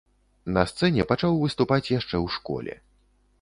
[0.55, 2.73] На сцэне пачаў выступаць яшчэ ў школе.